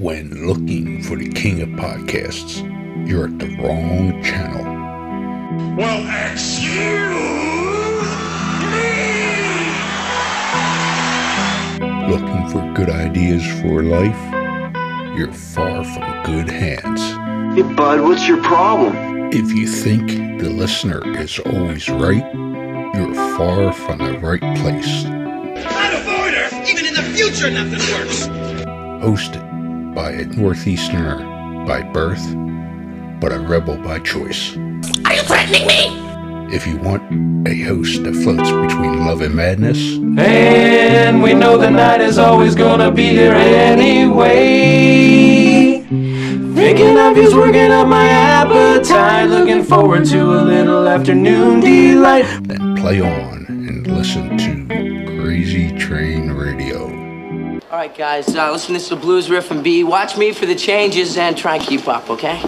[0.00, 2.62] When looking for the king of podcasts,
[3.04, 4.62] you're at the wrong channel.
[5.74, 6.70] Well, excuse
[8.70, 8.94] me!
[12.12, 14.16] Looking for good ideas for life?
[15.18, 17.02] You're far from good hands.
[17.56, 19.32] Hey, bud, what's your problem?
[19.32, 22.24] If you think the listener is always right,
[22.94, 25.06] you're far from the right place.
[25.06, 26.70] I'd avoid her!
[26.70, 28.28] Even in the future, nothing works!
[29.02, 29.47] Hosted
[29.98, 32.24] by a Northeasterner by birth,
[33.20, 34.56] but a rebel by choice.
[35.04, 36.54] Are you threatening me?
[36.54, 37.02] If you want
[37.48, 42.54] a host that floats between love and madness, And we know the night is always
[42.54, 44.30] gonna be here anyway.
[46.54, 49.28] Thinking of you's working up my appetite.
[49.28, 52.24] Looking forward to a little afternoon delight.
[52.42, 54.64] then play on and listen to
[55.20, 57.07] Crazy Train Radio.
[57.78, 59.84] All right, guys, uh, listen, this is the blues riff and B.
[59.84, 62.40] Watch me for the changes and try and keep up, okay?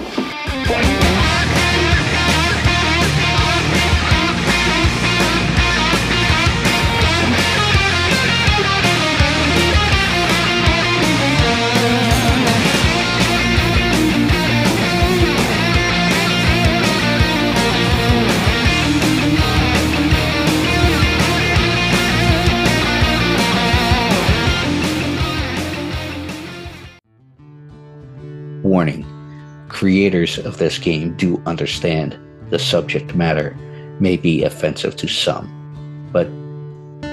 [29.80, 32.18] Creators of this game do understand
[32.50, 33.56] the subject matter
[33.98, 35.48] may be offensive to some,
[36.12, 36.28] but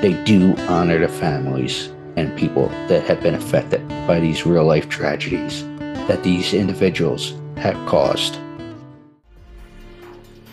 [0.02, 4.90] they do honor the families and people that have been affected by these real life
[4.90, 5.64] tragedies
[6.10, 8.38] that these individuals have caused.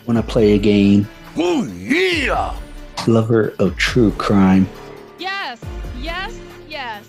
[0.06, 1.08] Want to play a game?
[1.36, 2.56] Oh, yeah!
[3.08, 4.68] Lover of true crime?
[5.18, 5.60] Yes,
[6.00, 7.08] yes, yes.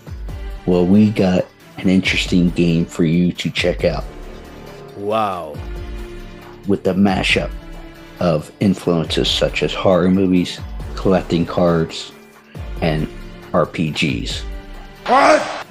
[0.66, 1.45] Well, we got
[1.78, 4.03] an interesting game for you to check out.
[5.06, 5.53] Wow.
[6.67, 7.52] with the mashup
[8.20, 10.59] of influences such as horror movies,
[10.96, 12.12] collecting cards,
[12.81, 13.07] and
[13.52, 14.41] RPGs
[15.06, 15.68] What?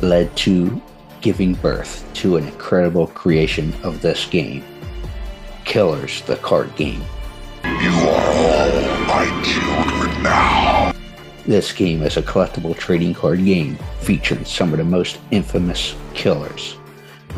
[0.00, 0.80] led to
[1.20, 4.62] giving birth to an incredible creation of this game
[5.64, 7.02] Killers, the card game.
[7.64, 8.70] You are all
[9.06, 10.92] my children now.
[11.44, 16.77] This game is a collectible trading card game featuring some of the most infamous killers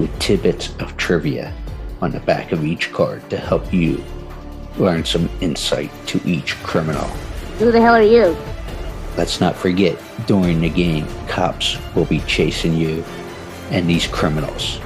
[0.01, 1.55] with tidbits of trivia
[2.01, 4.03] on the back of each card to help you
[4.79, 7.07] learn some insight to each criminal.
[7.59, 8.35] Who the hell are you?
[9.19, 13.05] Let's not forget, during the game, cops will be chasing you
[13.71, 14.81] and these criminals.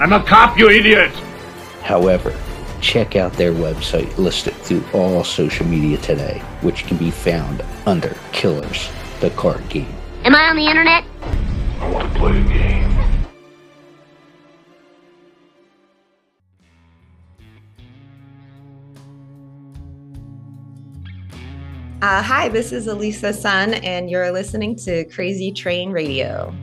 [0.00, 1.12] I'm a cop, you idiot!
[1.82, 2.34] However,
[2.80, 8.16] check out their website listed through all social media today, which can be found under
[8.32, 9.94] Killers, the card game.
[10.24, 11.04] Am I on the internet?
[11.80, 12.97] I want to play a game.
[22.00, 26.54] Uh, hi, this is Ellisa Sun, and you're listening to Crazy Train Radio.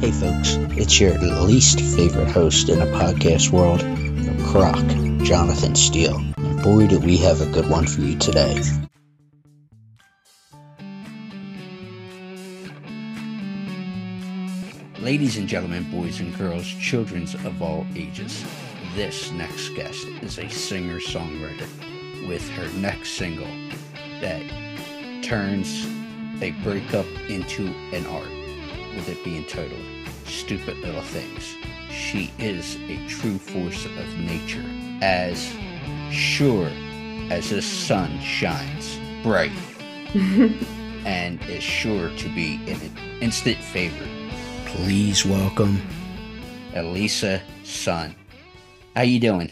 [0.00, 3.80] Hey folks, it's your least favorite host in the podcast world,
[4.50, 6.16] Croc, Jonathan Steele.
[6.36, 8.60] And boy, do we have a good one for you today.
[14.98, 18.44] Ladies and gentlemen, boys and girls, children of all ages,
[18.96, 21.68] this next guest is a singer songwriter
[22.26, 23.46] with her next single
[24.20, 24.42] that
[25.22, 25.86] turns
[26.42, 28.28] a breakup into an art,
[28.96, 29.84] with it being titled
[30.24, 31.54] Stupid Little Things.
[31.90, 34.64] She is a true force of nature,
[35.02, 35.52] as
[36.10, 36.70] sure
[37.30, 39.50] as the sun shines bright,
[41.04, 42.78] and is sure to be an
[43.20, 44.08] instant favorite.
[44.66, 45.82] Please welcome
[46.72, 48.14] Ellisa Sun.
[48.94, 49.50] How you doing?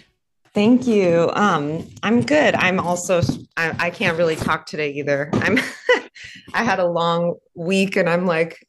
[0.55, 1.31] Thank you.
[1.35, 2.55] Um, I'm good.
[2.55, 3.21] I'm also
[3.57, 5.31] I, I can't really talk today either.
[5.35, 5.59] I'm
[6.55, 8.65] I had a long week and I'm like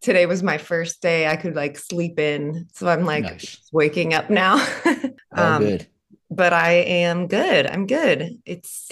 [0.00, 2.68] today was my first day I could like sleep in.
[2.72, 3.68] So I'm like Nice.
[3.72, 4.64] waking up now.
[5.32, 5.86] Um, good.
[6.30, 7.66] But I am good.
[7.66, 8.38] I'm good.
[8.46, 8.88] It's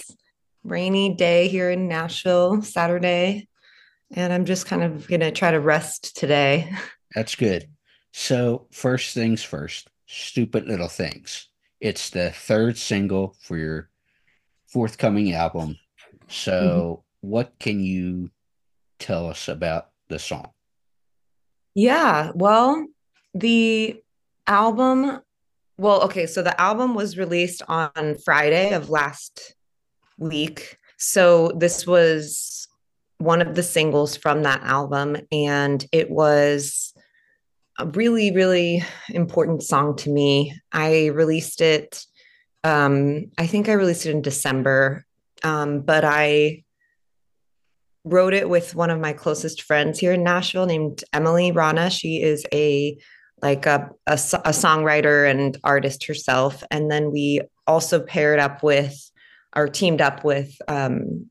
[0.63, 3.47] rainy day here in Nashville, Saturday,
[4.11, 6.71] and I'm just kind of gonna try to rest today.
[7.15, 7.69] That's good.
[8.11, 11.47] So, first things first, Stupid Little Things.
[11.79, 13.89] It's the third single for your
[14.67, 15.77] forthcoming album.
[16.27, 17.29] So, mm-hmm.
[17.29, 18.31] what can you
[18.99, 20.49] tell us about the song?
[21.75, 22.85] Yeah, well,
[23.33, 24.01] the
[24.45, 25.21] album,
[25.79, 29.55] well, okay, so the album was released on Friday of last
[30.17, 30.77] week.
[30.97, 32.67] So this was
[33.17, 36.93] one of the singles from that album, and it was
[37.77, 40.53] a really, really important song to me.
[40.73, 42.03] I released it,
[42.65, 45.05] um, I think I released it in December,
[45.45, 46.65] um, but I
[48.03, 51.89] wrote it with one of my closest friends here in Nashville named Emily Rana.
[51.89, 52.97] She is a
[53.41, 56.63] like a, a, a songwriter and artist herself.
[56.71, 59.11] And then we also paired up with
[59.55, 61.29] or teamed up with um,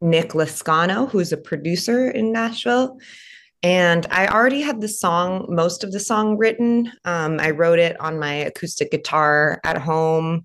[0.00, 2.98] Nick Lascano, who's a producer in Nashville.
[3.62, 6.92] And I already had the song, most of the song written.
[7.04, 10.44] Um, I wrote it on my acoustic guitar at home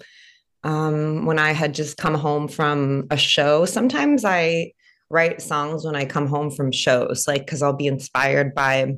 [0.64, 3.66] um, when I had just come home from a show.
[3.66, 4.72] Sometimes I
[5.10, 8.96] write songs when I come home from shows, like because I'll be inspired by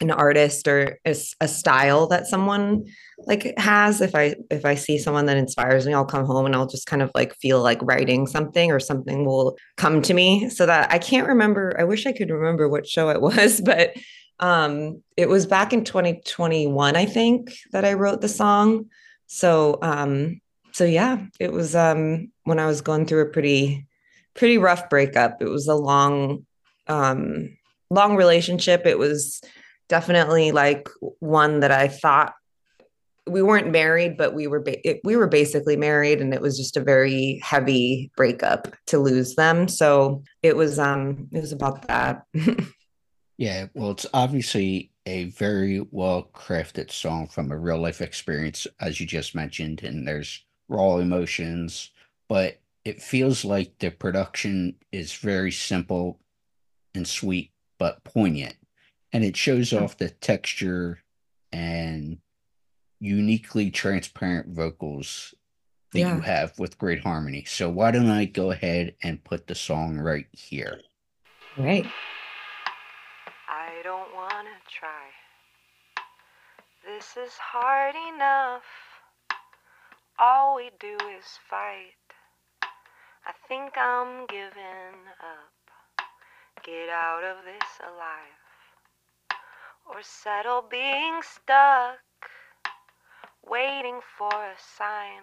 [0.00, 2.84] an artist or a, a, style that someone
[3.26, 6.54] like has if i if i see someone that inspires me i'll come home and
[6.54, 10.48] i'll just kind of like feel like writing something or something will come to me
[10.48, 13.92] so that i can't remember i wish i could remember what show it was but
[14.38, 18.86] um it was back in 2021 i think that i wrote the song.
[19.26, 20.40] So um
[20.72, 23.86] so yeah it was um when i was going through a pretty
[24.34, 25.42] pretty rough breakup.
[25.42, 26.46] It was a long
[26.86, 27.56] um
[27.90, 28.86] long relationship.
[28.86, 29.40] It was
[29.90, 30.88] definitely like
[31.18, 32.32] one that I thought
[33.26, 36.56] we weren't married, but we were ba- it, we were basically married, and it was
[36.56, 39.68] just a very heavy breakup to lose them.
[39.68, 42.22] So it was um it was about that.
[43.36, 49.00] yeah, well, it's obviously a very well crafted song from a real life experience, as
[49.00, 51.90] you just mentioned, and there's raw emotions,
[52.28, 56.20] but it feels like the production is very simple
[56.94, 58.54] and sweet, but poignant
[59.12, 61.00] and it shows off the texture
[61.52, 62.18] and
[63.00, 65.34] uniquely transparent vocals
[65.92, 66.14] that yeah.
[66.14, 67.44] you have with great harmony.
[67.44, 70.80] So why don't I go ahead and put the song right here?
[71.56, 71.86] Right.
[73.48, 75.08] I don't want to try.
[76.86, 78.62] This is hard enough.
[80.18, 81.96] All we do is fight.
[83.26, 86.06] I think I'm giving up.
[86.62, 88.39] Get out of this alive
[89.86, 92.00] or settle being stuck,
[93.46, 95.22] waiting for a sign.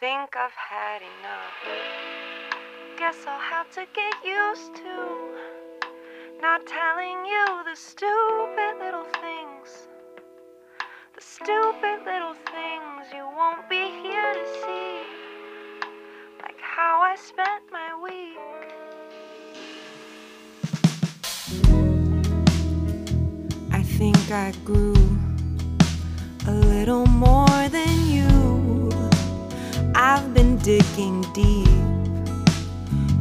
[0.00, 1.58] Think I've had enough.
[2.98, 5.28] Guess I'll have to get used to
[6.40, 9.88] not telling you the stupid little things.
[11.14, 15.02] The stupid little things you won't be here to see.
[16.40, 18.57] Like how I spent my week.
[24.30, 24.94] I grew
[26.46, 28.90] a little more than you.
[29.94, 31.68] I've been digging deep,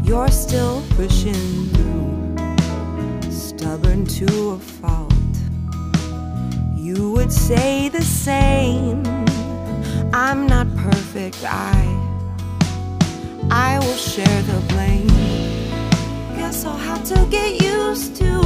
[0.03, 5.13] you're still pushing through, stubborn to a fault.
[6.75, 9.03] You would say the same.
[10.13, 11.97] I'm not perfect, I
[13.49, 15.07] I will share the blame.
[16.35, 18.36] Guess I'll have to get used to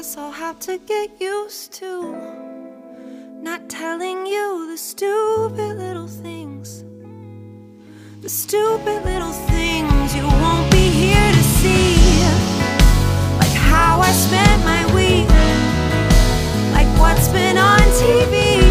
[0.00, 2.12] to get used to
[3.42, 6.84] not telling you the stupid little things.
[8.22, 11.96] The stupid little things you won't be here to see.
[13.38, 15.28] Like how I spent my week,
[16.72, 18.69] like what's been on TV.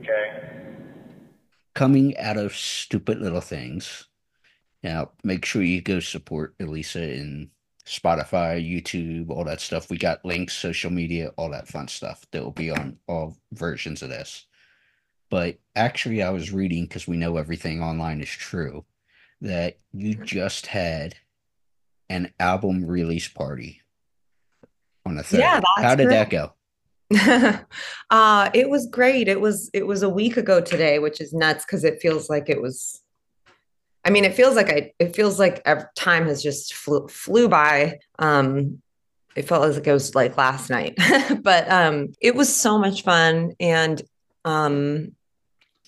[0.00, 0.40] Okay.
[1.74, 4.06] Coming out of stupid little things.
[4.82, 7.50] Now, make sure you go support Ellisa in
[7.86, 9.90] Spotify, YouTube, all that stuff.
[9.90, 14.02] We got links, social media, all that fun stuff that will be on all versions
[14.02, 14.46] of this.
[15.28, 18.84] But actually, I was reading because we know everything online is true
[19.42, 21.14] that you just had
[22.08, 23.80] an album release party
[25.06, 25.40] on the third.
[25.40, 26.30] Yeah, How did correct.
[26.30, 26.52] that go?
[28.10, 29.28] uh it was great.
[29.28, 32.48] It was it was a week ago today, which is nuts because it feels like
[32.48, 33.02] it was
[34.04, 35.62] I mean, it feels like I it feels like
[35.96, 37.98] time has just flew flew by.
[38.18, 38.80] Um
[39.36, 40.96] it felt as like it was like last night.
[41.42, 44.02] but um it was so much fun and
[44.44, 45.14] um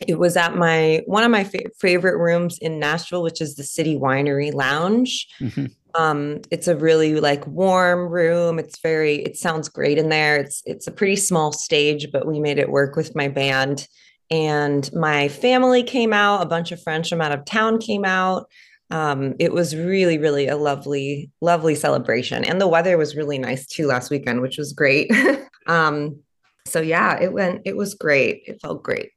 [0.07, 3.62] it was at my one of my fa- favorite rooms in Nashville, which is the
[3.62, 5.29] City Winery Lounge.
[5.41, 5.73] Mhm.
[5.94, 8.58] Um, it's a really like warm room.
[8.58, 10.37] It's very, it sounds great in there.
[10.37, 13.87] It's it's a pretty small stage, but we made it work with my band.
[14.30, 18.49] And my family came out, a bunch of friends from out of town came out.
[18.90, 22.44] Um, it was really, really a lovely, lovely celebration.
[22.44, 25.11] And the weather was really nice too last weekend, which was great.
[25.66, 26.20] um,
[26.66, 28.42] so yeah, it went, it was great.
[28.46, 29.11] It felt great.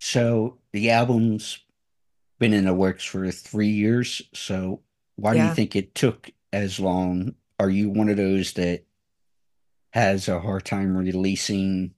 [0.00, 1.58] So the album's
[2.38, 4.22] been in the works for three years.
[4.32, 4.80] So
[5.18, 7.34] why do you think it took as long?
[7.58, 8.84] Are you one of those that
[9.92, 11.92] has a hard time releasing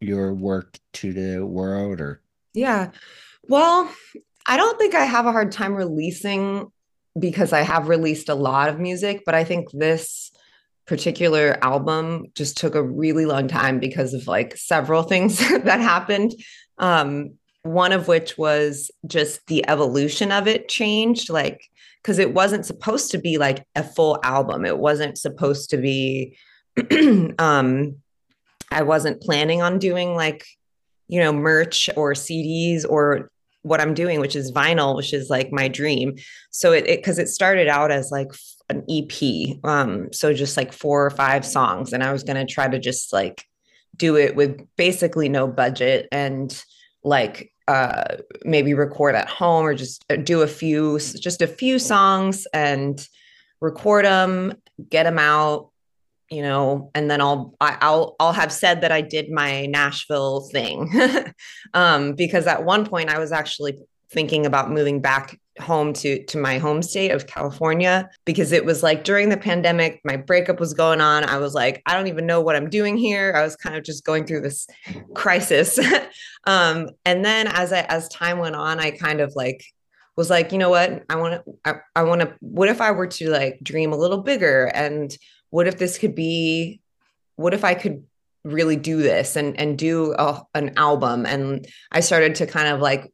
[0.00, 2.22] your work to the world or
[2.54, 2.90] Yeah.
[3.42, 3.92] Well,
[4.46, 6.70] I don't think I have a hard time releasing
[7.18, 10.32] because I have released a lot of music, but I think this
[10.86, 16.32] particular album just took a really long time because of like several things that happened.
[16.78, 21.68] Um, one of which was just the evolution of it changed, like,
[22.00, 24.64] because it wasn't supposed to be like a full album.
[24.64, 26.36] It wasn't supposed to be,
[27.38, 27.96] um,
[28.70, 30.46] I wasn't planning on doing like
[31.08, 33.30] you know, merch or CDs or
[33.62, 36.16] what I'm doing, which is vinyl, which is like my dream.
[36.50, 38.28] So it because it, started out as like
[38.68, 42.68] an EP, um, so just like four or five songs, and I was gonna try
[42.68, 43.46] to just like
[43.96, 46.62] do it with basically no budget and
[47.04, 51.78] like uh maybe record at home or just uh, do a few just a few
[51.78, 53.08] songs and
[53.60, 54.52] record them
[54.90, 55.70] get them out
[56.30, 60.40] you know, and then I'll I, I'll I'll have said that I did my Nashville
[60.50, 60.92] thing,
[61.74, 63.78] um, because at one point I was actually
[64.14, 68.82] thinking about moving back home to to my home state of California because it was
[68.82, 71.24] like during the pandemic my breakup was going on.
[71.24, 73.32] I was like I don't even know what I'm doing here.
[73.36, 74.66] I was kind of just going through this
[75.14, 75.78] crisis.
[76.46, 79.64] Um and then as I as time went on I kind of like
[80.14, 81.04] was like you know what?
[81.08, 83.96] I want to I, I want to what if I were to like dream a
[83.96, 84.66] little bigger?
[84.74, 85.16] And
[85.48, 86.80] what if this could be
[87.36, 88.04] what if i could
[88.44, 91.24] really do this and and do a, an album?
[91.24, 93.10] And i started to kind of like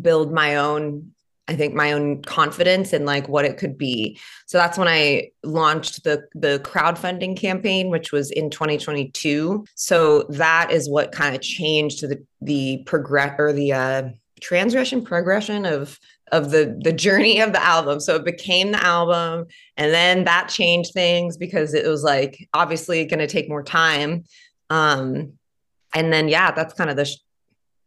[0.00, 1.12] build my own
[1.48, 4.18] i think my own confidence in like what it could be.
[4.46, 10.70] So that's when i launched the the crowdfunding campaign which was in 2022 so that
[10.70, 14.02] is what kind of changed the the progress or the uh
[14.40, 15.98] transgression progression of
[16.32, 18.00] of the the journey of the album.
[18.00, 19.46] So it became the album
[19.76, 24.24] and then that changed things because it was like obviously going to take more time.
[24.70, 25.34] Um
[25.94, 27.14] and then yeah that's kind of the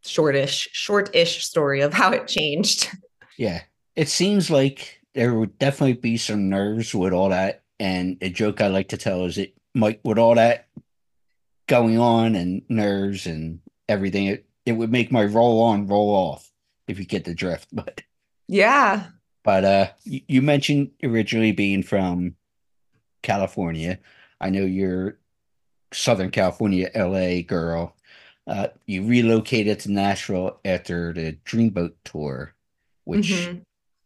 [0.05, 2.89] shortish shortish story of how it changed.
[3.37, 3.61] Yeah.
[3.95, 7.63] It seems like there would definitely be some nerves with all that.
[7.79, 10.67] And a joke i like to tell is it might with all that
[11.67, 13.59] going on and nerves and
[13.89, 16.49] everything it, it would make my roll on roll off
[16.87, 18.01] if you get the drift but.
[18.47, 19.07] Yeah.
[19.43, 22.35] But uh you, you mentioned originally being from
[23.21, 23.99] california.
[24.39, 25.17] I know you're
[25.91, 27.94] southern california la girl
[28.47, 32.53] uh you relocated to nashville after the dreamboat tour
[33.03, 33.61] which Mhm.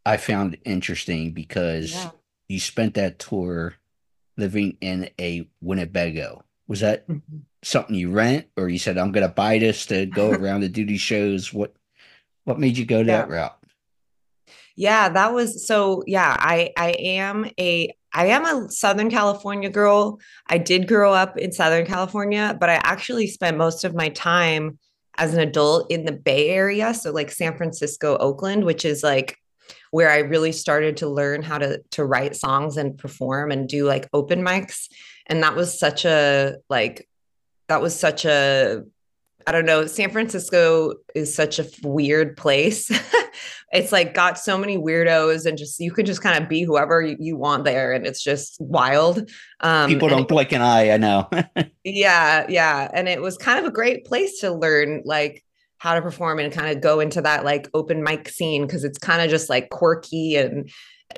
[0.06, 2.12] i found interesting because Yeah.
[2.48, 3.76] you spent that tour
[4.38, 7.42] living in a winnebago was that Mhm.
[7.64, 10.86] something you rent or you said i'm gonna buy this to go around and do
[10.86, 11.74] these shows what
[12.46, 13.56] what made you go that route
[14.76, 20.20] Yeah, that was so yeah, I I am a I am a Southern California girl.
[20.48, 24.80] I did grow up in Southern California, but I actually spent most of my time
[25.18, 29.38] as an adult in the Bay Area, so like San Francisco, Oakland, which is like
[29.92, 33.86] where I really started to learn how to to write songs and perform and do
[33.86, 34.88] like open mics.
[35.28, 37.08] And that was such a like
[37.68, 38.84] that was such a
[39.46, 39.88] I don't know.
[39.88, 42.92] San Francisco is such a weird place.
[43.72, 47.02] it's like got so many weirdos and just you could just kind of be whoever
[47.02, 49.30] you, you want there and it's just wild.
[49.60, 51.30] Um people don't blink an eye, I know.
[51.84, 52.90] yeah, yeah.
[52.94, 55.44] And it was kind of a great place to learn like
[55.78, 58.98] how to perform and kind of go into that like open mic scene because it's
[58.98, 60.70] kind of just like quirky and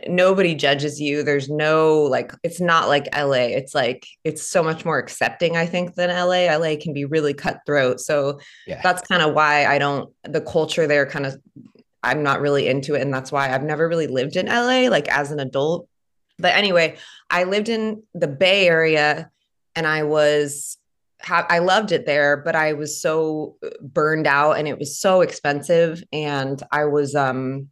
[0.07, 1.23] nobody judges you.
[1.23, 3.47] There's no like it's not like LA.
[3.49, 6.55] It's like it's so much more accepting, I think, than LA.
[6.55, 7.99] LA can be really cutthroat.
[7.99, 8.81] So yeah.
[8.83, 11.37] that's kind of why I don't the culture there kind of
[12.03, 13.01] I'm not really into it.
[13.01, 15.87] And that's why I've never really lived in LA like as an adult.
[16.39, 16.97] But anyway,
[17.29, 19.29] I lived in the Bay Area
[19.75, 20.77] and I was
[21.29, 26.03] I loved it there, but I was so burned out and it was so expensive
[26.11, 27.69] and I was um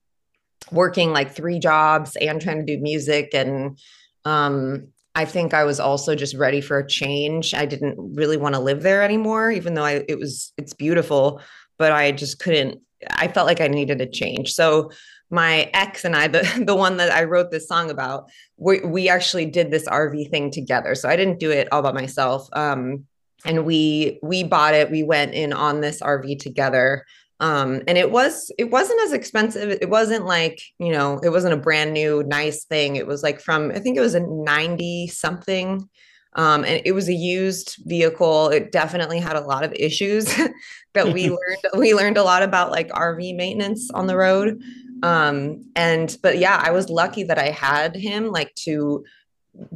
[0.72, 3.80] working like three jobs and trying to do music and
[4.26, 7.56] um I think I was also just ready for a change.
[7.56, 11.42] I didn't really want to live there anymore even though I it was it's beautiful,
[11.80, 14.54] but I just couldn't I felt like I needed a change.
[14.54, 14.92] So
[15.30, 19.10] my ex and I, the, the one that I wrote this song about, we, we
[19.10, 20.96] actually did this RV thing together.
[20.96, 22.48] So I didn't do it all by myself.
[22.54, 23.06] Um,
[23.46, 24.92] and we we bought it.
[24.92, 27.06] We went in on this RV together
[27.40, 31.54] um and it was it wasn't as expensive it wasn't like you know it wasn't
[31.54, 35.08] a brand new nice thing it was like from i think it was a 90
[35.08, 35.90] something
[36.34, 38.50] um and it was a used vehicle.
[38.50, 40.26] It definitely had a lot of issues
[40.94, 44.62] that we learned we learned a lot about like rv maintenance on the road.
[45.02, 49.06] Um and but yeah i was lucky that i had him like to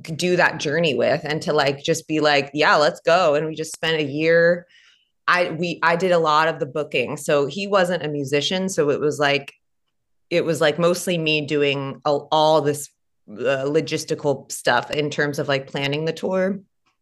[0.02, 3.36] do that journey with and to like just be like yeah let's go.
[3.36, 4.68] And we just spent a year.
[5.28, 7.18] I we I did a lot of the booking.
[7.18, 9.54] So he wasn't a musician, so it was like
[10.30, 12.90] it was like mostly me doing all, all this
[13.30, 16.60] uh, logistical stuff in terms of like planning the tour.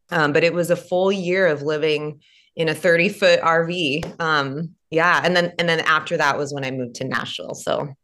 [0.10, 2.22] Um, but it was a full year of living
[2.56, 4.20] in a 30 foot RV.
[4.20, 7.56] Um, yeah, and then and then after that was when I moved to Nashville.
[7.56, 7.96] So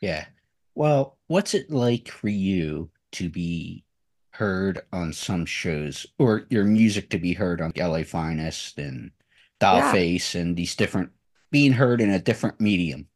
[0.00, 0.24] yeah.
[0.74, 3.84] Well, what's it like for you to be
[4.30, 9.10] heard on some shows or your music to be heard on LA Finest and
[9.60, 10.40] Dollface yeah.
[10.40, 11.10] and these different
[11.50, 13.06] being heard in a different medium.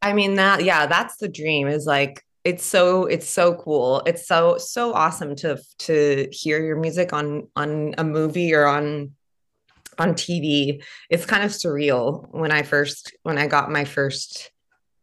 [0.00, 4.02] I mean that yeah, that's the dream is like it's so it's so cool.
[4.06, 9.12] It's so so awesome to to hear your music on on a movie or on
[9.98, 10.80] on TV.
[11.10, 14.52] It's kind of surreal when I first when I got my first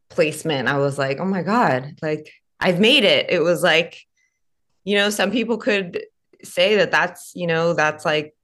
[0.10, 0.70] placement.
[0.70, 4.00] I was like, "Oh my god, like I've made it." It was like
[4.86, 6.02] you know, some people could
[6.44, 8.36] say that that's, you know, that's like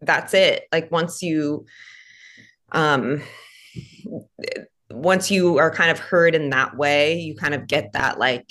[0.00, 1.64] that's it like once you
[2.72, 3.22] um
[4.92, 8.46] once you are kind of heard in that way you kind of get that like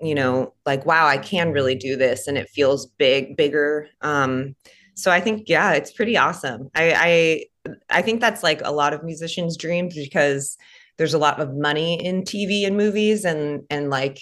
[0.00, 3.88] you know like wow i can really do this and it feels big bigger.
[4.00, 4.54] Um
[4.94, 6.70] so i think yeah it's pretty awesome.
[6.74, 10.56] I i i think that's like a lot of musicians dreams because
[10.96, 14.18] there's a lot of money in tv and movies and and like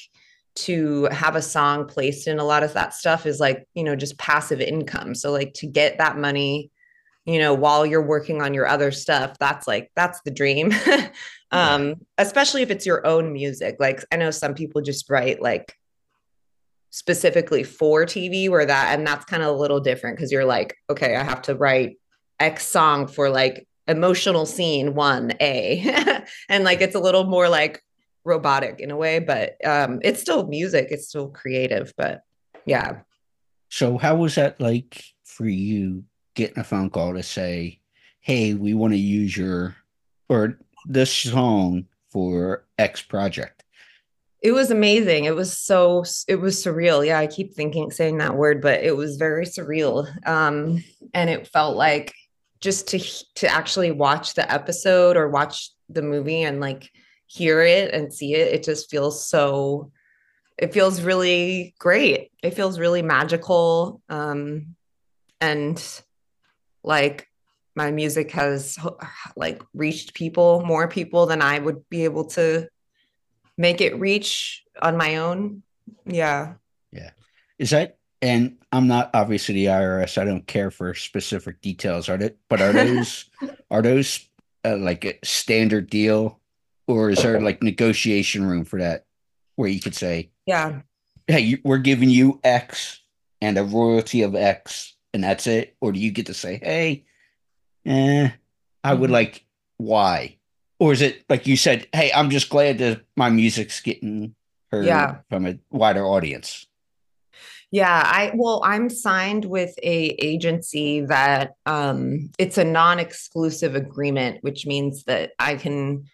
[0.57, 3.95] to have a song placed in a lot of that stuff is like you know
[3.95, 5.15] just passive income.
[5.15, 6.71] So like to get that money
[7.27, 10.73] you know while you're working on your other stuff that's like that's the dream
[11.53, 11.95] um yeah.
[12.19, 15.75] especially if it's your own music like i know some people just write like
[16.91, 20.77] specifically for tv where that and that's kind of a little different because you're like
[20.89, 21.99] okay i have to write
[22.41, 27.83] x song for like emotional scene 1a and like it's a little more like
[28.27, 30.89] robotic in a way, but um, it's still music.
[30.91, 32.23] It's still creative, but
[32.67, 33.01] yeah.
[33.71, 36.05] So how was that like for you
[36.37, 37.81] getting a phone call to say,
[38.21, 39.77] "Hey, we want to use your
[40.29, 43.65] or this song for X project"?
[44.43, 45.25] It was amazing.
[45.25, 47.05] It was so it was surreal.
[47.05, 50.07] Yeah, I keep thinking saying that word, but it was very surreal.
[50.27, 52.15] Um, and it felt like
[52.61, 52.99] just to
[53.37, 56.91] to actually watch the episode or watch the movie and like
[57.27, 59.91] hear it and see it, it just feels so
[60.59, 62.31] it feels really great.
[62.43, 64.01] It feels really magical.
[64.09, 64.77] Um,
[65.41, 65.83] and
[66.87, 67.29] like
[67.75, 68.79] my music has
[69.37, 72.69] like reached people, more people than I would be able to
[73.59, 75.63] make it reach on my own.
[76.07, 76.55] Yeah.
[76.93, 77.11] Yeah.
[77.59, 80.17] Is that and I'm not obviously the IRS.
[80.17, 82.09] I don't care for specific details.
[82.09, 82.31] Are they?
[82.49, 83.27] But are those
[83.71, 84.27] are those
[84.65, 86.41] uh, like a standard deal
[86.89, 89.05] or is there like negotiation room for that
[89.55, 90.81] where you could say yeah
[91.27, 93.01] hey we're giving you x
[93.41, 97.05] and a royalty of x and that's it or do you get to say hey
[97.87, 98.29] eh,
[98.85, 99.15] i would mm-hmm.
[99.15, 99.45] like
[99.79, 100.37] why?
[100.79, 104.35] or is it like you said hey i'm just glad that my music's getting
[104.71, 105.17] heard yeah.
[105.31, 106.67] from a wider audience
[107.73, 114.67] Yeah, I well, I'm signed with a agency that um it's a non-exclusive agreement, which
[114.67, 116.05] means that I can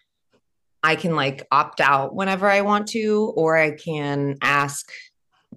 [0.81, 4.91] I can like opt out whenever I want to, or I can ask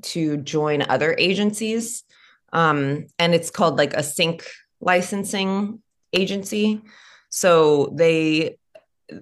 [0.03, 2.05] to join other agencies.
[2.53, 4.47] Um, and it's called like a sync
[4.81, 5.83] licensing
[6.13, 6.83] agency.
[7.31, 8.57] So they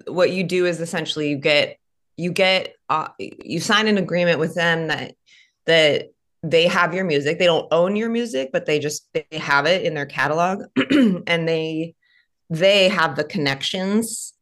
[0.07, 1.77] what you do is essentially you get
[2.17, 5.15] you get uh, you sign an agreement with them that
[5.65, 6.11] that
[6.43, 7.39] they have your music.
[7.39, 10.63] They don't own your music but they just they have it in their catalog.
[11.27, 11.95] And they
[12.49, 14.33] they have the connections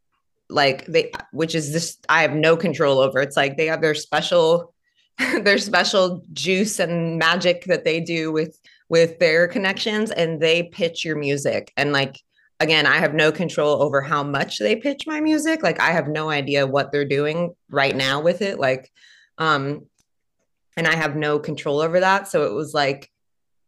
[0.49, 3.21] like they which is this i have no control over.
[3.21, 4.73] It's like they have their special
[5.41, 8.59] their special juice and magic that they do with
[8.93, 12.15] with their connections and they pitch your music and like
[12.59, 16.07] again i have no control over how much they pitch my music like i have
[16.07, 18.91] no idea what they're doing right now with it like
[19.37, 19.85] um
[20.77, 22.27] and I have no control over that.
[22.27, 23.11] So it was like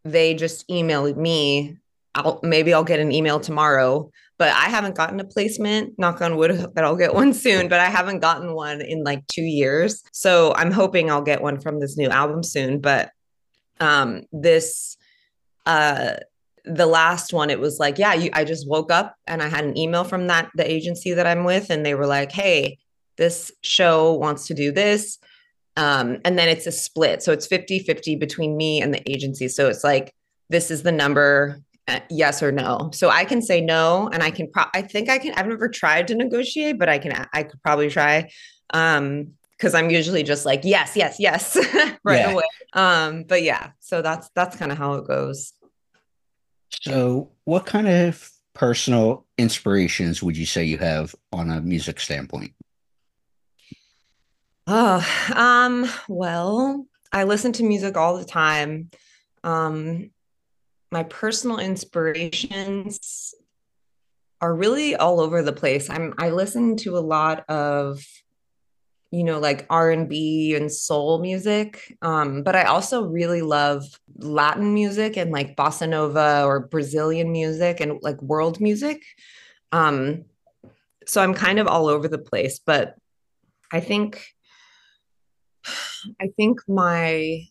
[0.04, 1.78] they just emailed me.
[2.14, 6.00] I'll maybe I'll get an email tomorrow, but I haven't gotten a placement.
[6.00, 9.26] Knock on wood that I'll get one soon, but I haven't gotten one in like
[9.28, 10.04] two years.
[10.14, 12.80] So I'm hoping I'll get one from this new album soon.
[12.80, 13.12] But
[13.80, 14.95] um this
[15.66, 16.16] uh
[16.66, 19.66] the last one it was like yeah you, i just woke up and i had
[19.66, 22.78] an email from that the agency that i'm with and they were like hey
[23.18, 25.20] this show wants to do this
[25.78, 27.22] um, and then it's a split.
[27.22, 29.48] So it's 50 50 between me and the agency.
[29.48, 30.14] So it's like,
[30.50, 32.90] this is the number, uh, yes or no.
[32.94, 35.68] So I can say no, and I can, pro- I think I can, I've never
[35.68, 38.30] tried to negotiate, but I can, I could probably try.
[38.74, 41.56] Um, because I'm usually just like, yes, yes, yes,
[42.04, 42.32] right yeah.
[42.32, 42.44] away.
[42.74, 45.54] Um, but yeah, so that's that's kind of how it goes.
[46.82, 52.54] So what kind of personal inspirations would you say you have on a music standpoint?
[54.68, 58.90] Oh, um, well, I listen to music all the time.
[59.44, 60.10] Um,
[60.92, 63.36] my personal inspirations
[64.42, 65.90] are really all over the place.
[65.90, 68.04] I'm I listen to a lot of
[69.16, 71.98] you know like R&B and soul music.
[72.02, 73.86] Um, but I also really love
[74.18, 79.02] Latin music and like bossa nova or Brazilian music and like world music.
[79.72, 80.26] Um,
[81.08, 82.96] so I'm kind of all over the place, but
[83.72, 84.22] I think
[86.22, 87.46] I think my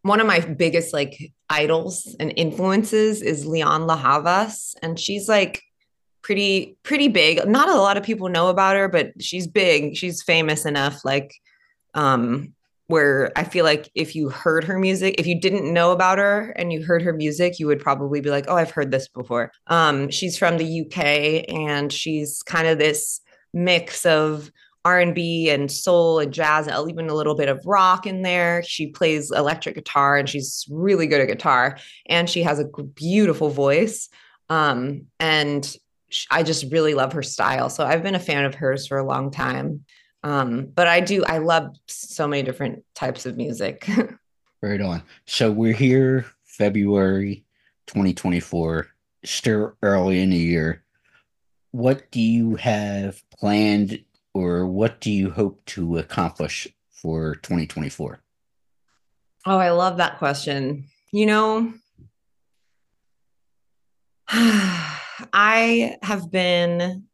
[0.00, 5.62] one of my biggest like idols and influences is Lianne La Havas, and she's like
[6.24, 7.46] pretty pretty big.
[7.46, 9.96] Not a lot of people know about her, but she's big.
[9.96, 11.32] She's famous enough, like
[11.92, 12.54] um,
[12.88, 16.50] where I feel like if you heard her music, if you didn't know about her
[16.56, 19.52] and you heard her music, you would probably be like, "Oh, I've heard this before."
[19.68, 23.20] Um, she's from the UK, and she's kind of this
[23.52, 24.50] mix of
[24.86, 28.62] R&B and soul and jazz and even a little bit of rock in there.
[28.64, 33.48] She plays electric guitar and she's really good at guitar and she has a beautiful
[33.48, 34.10] voice.
[34.50, 35.74] Um, and
[36.30, 37.68] I just really love her style.
[37.68, 39.84] So I've been a fan of hers for a long time.
[40.22, 43.88] Um, but I do I love so many different types of music.
[44.62, 45.02] right on.
[45.26, 47.44] So we're here February
[47.86, 48.86] 2024,
[49.24, 50.82] still early in the year.
[51.72, 58.20] What do you have planned or what do you hope to accomplish for 2024?
[59.46, 60.86] Oh, I love that question.
[61.12, 61.74] You know,
[65.32, 67.04] I have been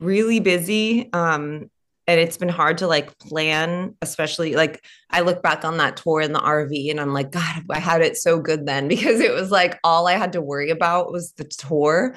[0.00, 1.70] really busy um
[2.06, 6.20] and it's been hard to like plan especially like i look back on that tour
[6.20, 9.32] in the rv and i'm like god i had it so good then because it
[9.32, 12.14] was like all i had to worry about was the tour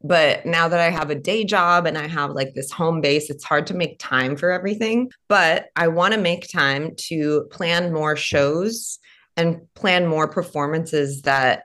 [0.00, 3.30] but now that I have a day job and I have like this home base,
[3.30, 5.10] it's hard to make time for everything.
[5.28, 9.00] But I want to make time to plan more shows
[9.36, 11.64] and plan more performances that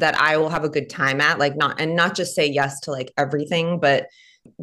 [0.00, 2.80] that I will have a good time at like not and not just say yes
[2.80, 4.06] to like everything but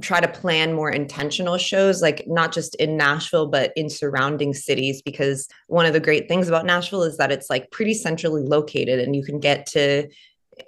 [0.01, 5.01] try to plan more intentional shows like not just in Nashville but in surrounding cities
[5.01, 8.99] because one of the great things about Nashville is that it's like pretty centrally located
[8.99, 10.07] and you can get to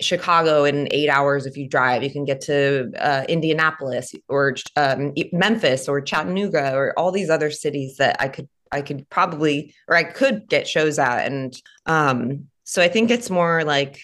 [0.01, 2.03] Chicago in eight hours if you drive.
[2.03, 7.51] You can get to uh, Indianapolis or um, Memphis or Chattanooga or all these other
[7.51, 11.25] cities that I could I could probably or I could get shows at.
[11.25, 14.01] And um, so I think it's more like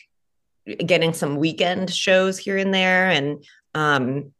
[0.65, 3.43] getting some weekend shows here and there and
[3.74, 4.32] um,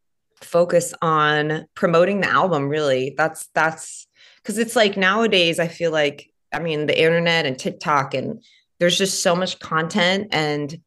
[0.42, 2.68] focus on promoting the album.
[2.70, 4.08] Really, that's that's
[4.38, 8.44] because it's like nowadays I feel like I mean the internet and TikTok and
[8.80, 10.80] there's just so much content and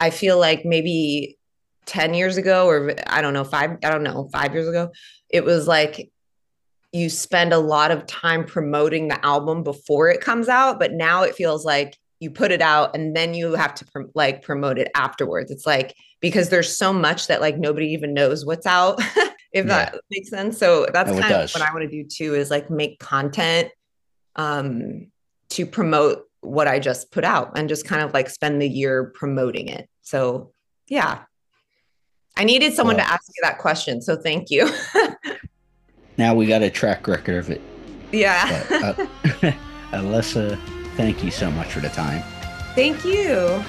[0.00, 1.38] I feel like maybe
[1.86, 4.92] 10 years ago, or I don't know, five, I don't know, five years ago,
[5.28, 6.10] it was like
[6.92, 11.22] you spend a lot of time promoting the album before it comes out, but now
[11.22, 14.78] it feels like you put it out and then you have to prom- like promote
[14.78, 15.50] it afterwards.
[15.50, 19.62] It's like because there's so much that like nobody even knows what's out, if Yeah.
[19.64, 20.58] that makes sense.
[20.58, 23.68] So that's No, kind of what I want to do too is like make content
[24.36, 25.06] um
[25.50, 29.12] to promote what I just put out and just kind of like spend the year
[29.14, 29.88] promoting it.
[30.02, 30.52] So
[30.88, 31.20] yeah.
[32.36, 34.00] I needed someone Well- to ask you that question.
[34.02, 34.70] So thank you.
[36.16, 37.60] Now we got a track record of it.
[38.10, 38.64] yeah.
[38.68, 39.52] But, uh,
[39.92, 40.58] Alyssa,
[40.98, 42.22] thank you so much for the time.
[42.74, 43.64] thank you.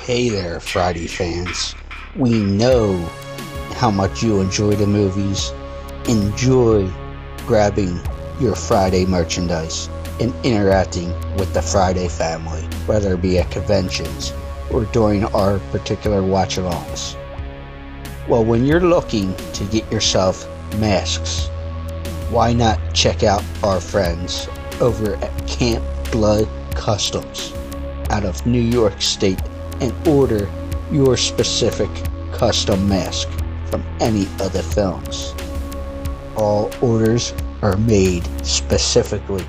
[0.00, 1.74] Hey there, Friday fans.
[2.16, 2.96] We know
[3.74, 5.52] how much you enjoy the movies.
[6.08, 6.90] Enjoy
[7.46, 8.00] grabbing
[8.40, 9.88] your Friday merchandise
[10.20, 14.32] and interacting with the Friday family, whether it be at conventions
[14.72, 17.16] or during our particular watch alongs.
[18.28, 20.48] Well, when you're looking to get yourself
[20.78, 21.48] masks,
[22.30, 24.48] why not check out our friends
[24.80, 27.52] over at Camp Blood Customs
[28.10, 29.40] out of New York State
[29.80, 30.50] and order
[30.90, 31.90] your specific
[32.32, 33.28] custom mask
[33.66, 35.34] from any of the films.
[36.36, 39.44] All orders are made specifically.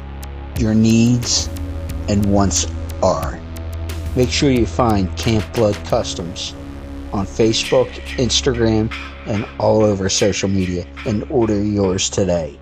[0.58, 1.50] Your needs
[2.08, 2.68] and wants
[3.02, 3.40] are.
[4.16, 6.54] Make sure you find Camp Blood Customs
[7.14, 8.94] on Facebook, Instagram,
[9.26, 12.58] and all over social media and order yours today.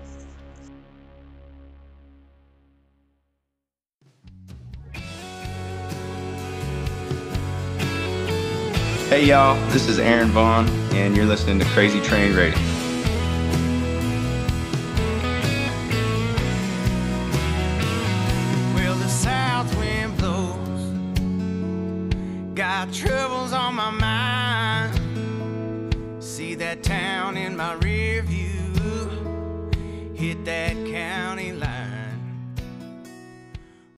[9.08, 12.69] Hey y'all, this is Aaron Vaughn, and you're listening to Crazy Train Radio.